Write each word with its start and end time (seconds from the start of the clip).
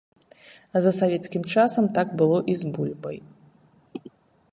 За 0.85 0.91
савецкім 0.99 1.43
часам 1.55 1.85
так 1.97 2.07
было 2.21 2.37
і 2.53 2.57
з 2.61 2.73
бульбай. 2.79 3.17